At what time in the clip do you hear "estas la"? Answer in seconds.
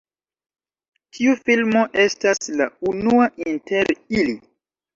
2.05-2.69